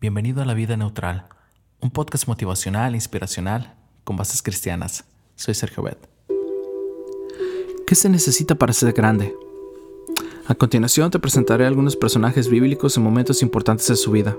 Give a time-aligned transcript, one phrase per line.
[0.00, 1.24] Bienvenido a La Vida Neutral,
[1.80, 3.74] un podcast motivacional e inspiracional
[4.04, 5.04] con bases cristianas.
[5.34, 5.98] Soy Sergio Bet.
[7.84, 9.34] ¿Qué se necesita para ser grande?
[10.46, 14.36] A continuación te presentaré algunos personajes bíblicos en momentos importantes de su vida.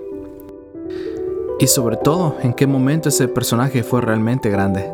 [1.59, 4.89] Y sobre todo, en qué momento ese personaje fue realmente grande.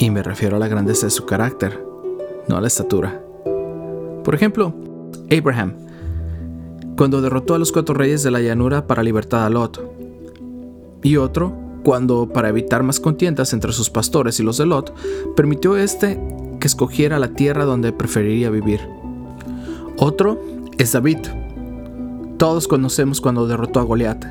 [0.00, 1.86] Y me refiero a la grandeza de su carácter,
[2.48, 3.22] no a la estatura.
[4.24, 4.74] Por ejemplo,
[5.30, 5.85] Abraham
[6.96, 9.82] cuando derrotó a los cuatro reyes de la llanura para libertar a Lot.
[11.02, 14.94] Y otro, cuando, para evitar más contiendas entre sus pastores y los de Lot,
[15.36, 16.20] permitió este
[16.58, 18.80] que escogiera la tierra donde preferiría vivir.
[19.98, 20.40] Otro
[20.78, 21.18] es David.
[22.38, 24.24] Todos conocemos cuando derrotó a Goliat.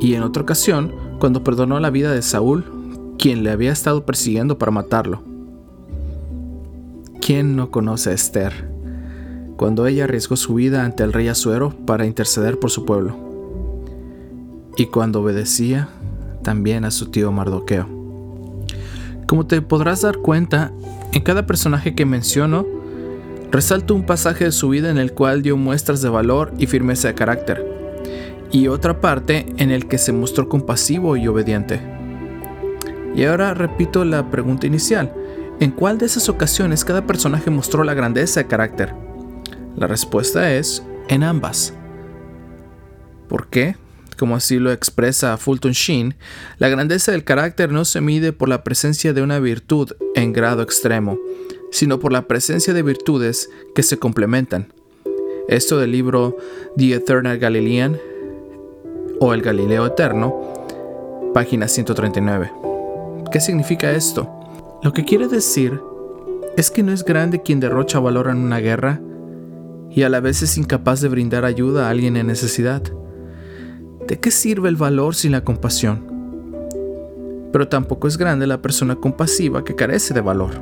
[0.00, 2.64] Y en otra ocasión, cuando perdonó la vida de Saúl,
[3.18, 5.22] quien le había estado persiguiendo para matarlo.
[7.20, 8.69] ¿Quién no conoce a Esther?
[9.60, 13.14] Cuando ella arriesgó su vida ante el rey Azuero para interceder por su pueblo,
[14.78, 15.90] y cuando obedecía
[16.42, 17.86] también a su tío Mardoqueo.
[19.26, 20.72] Como te podrás dar cuenta,
[21.12, 22.64] en cada personaje que menciono,
[23.50, 27.08] resalto un pasaje de su vida en el cual dio muestras de valor y firmeza
[27.08, 27.62] de carácter,
[28.50, 31.82] y otra parte en el que se mostró compasivo y obediente.
[33.14, 35.12] Y ahora repito la pregunta inicial,
[35.60, 39.09] ¿en cuál de esas ocasiones cada personaje mostró la grandeza de carácter?
[39.76, 41.72] La respuesta es en ambas.
[43.28, 43.76] ¿Por qué?
[44.18, 46.14] Como así lo expresa Fulton Sheen,
[46.58, 50.62] la grandeza del carácter no se mide por la presencia de una virtud en grado
[50.62, 51.18] extremo,
[51.70, 54.72] sino por la presencia de virtudes que se complementan.
[55.48, 56.36] Esto del libro
[56.76, 57.98] The Eternal Galilean
[59.20, 60.66] o El Galileo Eterno,
[61.32, 62.52] página 139.
[63.32, 64.28] ¿Qué significa esto?
[64.82, 65.80] Lo que quiere decir
[66.56, 69.00] es que no es grande quien derrocha valor en una guerra,
[69.90, 72.82] y a la vez es incapaz de brindar ayuda a alguien en necesidad.
[74.06, 76.06] ¿De qué sirve el valor sin la compasión?
[77.52, 80.52] Pero tampoco es grande la persona compasiva que carece de valor,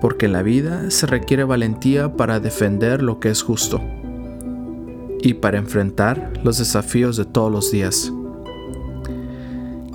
[0.00, 3.80] porque en la vida se requiere valentía para defender lo que es justo
[5.20, 8.12] y para enfrentar los desafíos de todos los días.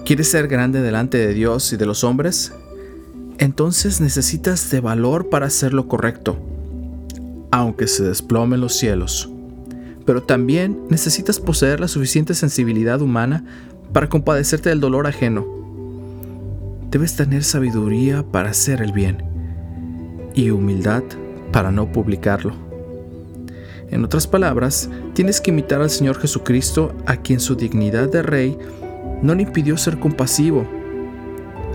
[0.06, 2.52] ¿Quieres ser grande delante de Dios y de los hombres?
[3.38, 6.38] Entonces necesitas de valor para hacer lo correcto
[7.52, 9.30] aunque se desplomen los cielos.
[10.06, 13.44] Pero también necesitas poseer la suficiente sensibilidad humana
[13.94, 15.46] para compadecerte del dolor ajeno.
[16.90, 19.24] Debes tener sabiduría para hacer el bien
[20.34, 21.04] y humildad
[21.52, 22.54] para no publicarlo.
[23.92, 28.58] En otras palabras, tienes que imitar al Señor Jesucristo, a quien su dignidad de rey
[29.22, 30.66] no le impidió ser compasivo,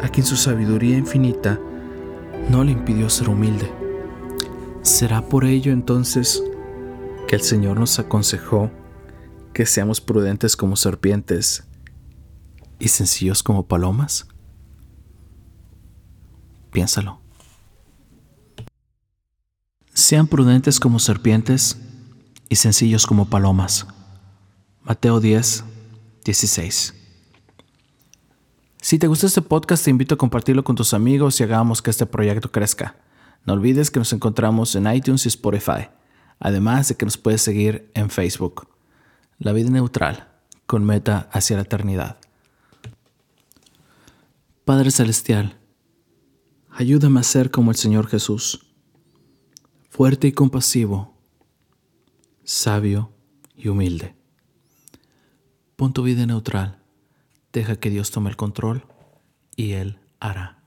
[0.03, 1.59] a quien su sabiduría infinita
[2.51, 3.84] no le impidió ser humilde.
[4.85, 6.43] ¿Será por ello entonces
[7.27, 8.71] que el Señor nos aconsejó
[9.55, 11.65] que seamos prudentes como serpientes
[12.79, 14.29] y sencillos como palomas?
[16.71, 17.23] Piénsalo.
[19.95, 21.79] Sean prudentes como serpientes
[22.51, 23.87] y sencillos como palomas.
[24.83, 25.65] Mateo 10,
[26.27, 26.95] 16.
[28.83, 31.89] Si te gusta este podcast, te invito a compartirlo con tus amigos y hagamos que
[31.89, 32.97] este proyecto crezca.
[33.47, 35.89] No olvides que nos encontramos en iTunes y Spotify,
[36.39, 38.69] además de que nos puedes seguir en Facebook.
[39.39, 40.29] La vida neutral,
[40.67, 42.17] con meta hacia la eternidad.
[44.65, 45.59] Padre Celestial,
[46.71, 48.67] ayúdame a ser como el Señor Jesús,
[49.91, 51.15] fuerte y compasivo,
[52.45, 53.13] sabio
[53.55, 54.15] y humilde.
[55.77, 56.79] Pon tu vida neutral,
[57.53, 58.87] deja que Dios tome el control
[59.55, 60.64] y Él hará.